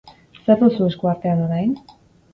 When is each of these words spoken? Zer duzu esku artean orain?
Zer 0.47 0.57
duzu 0.61 0.87
esku 0.87 1.11
artean 1.13 1.45
orain? 1.49 1.77